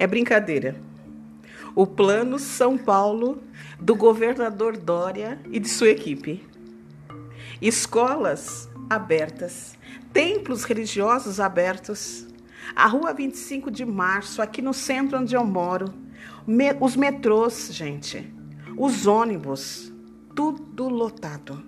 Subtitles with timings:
[0.00, 0.80] É brincadeira.
[1.74, 3.42] O plano São Paulo
[3.78, 6.42] do governador Dória e de sua equipe.
[7.60, 9.76] Escolas abertas,
[10.10, 12.26] templos religiosos abertos,
[12.74, 15.92] a rua 25 de março, aqui no centro onde eu moro,
[16.80, 18.32] os metrôs, gente,
[18.78, 19.92] os ônibus,
[20.34, 21.62] tudo lotado.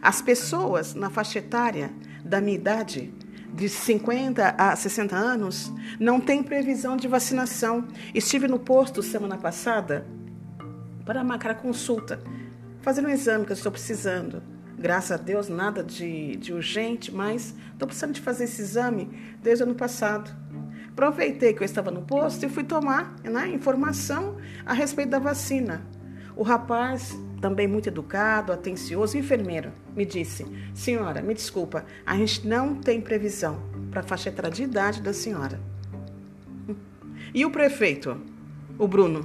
[0.00, 1.90] As pessoas na faixa etária
[2.24, 3.12] da minha idade,
[3.52, 7.88] de 50 a 60 anos, não têm previsão de vacinação.
[8.14, 10.06] Estive no posto semana passada
[11.04, 12.20] para marcar a consulta,
[12.82, 14.42] fazer um exame que eu estou precisando.
[14.78, 19.10] Graças a Deus, nada de, de urgente, mas estou precisando de fazer esse exame
[19.42, 20.30] desde o ano passado.
[20.90, 25.84] Aproveitei que eu estava no posto e fui tomar né, informação a respeito da vacina.
[26.38, 32.76] O rapaz, também muito educado, atencioso, enfermeiro, me disse: Senhora, me desculpa, a gente não
[32.76, 33.60] tem previsão
[33.90, 35.60] para a faixa etária de idade da senhora.
[37.34, 38.16] E o prefeito,
[38.78, 39.24] o Bruno,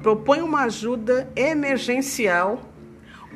[0.00, 2.62] propõe uma ajuda emergencial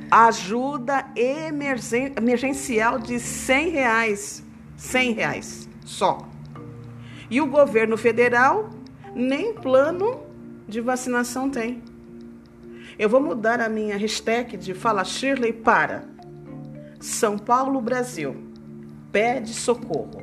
[0.09, 4.45] ajuda emergencial de 100 reais.
[4.77, 6.19] 100 reais só.
[7.29, 8.71] E o governo federal
[9.13, 10.21] nem plano
[10.69, 11.90] de vacinação tem.
[13.01, 16.05] Eu vou mudar a minha hashtag de Fala Shirley para
[17.01, 18.37] São Paulo, Brasil.
[19.11, 20.23] Pede socorro.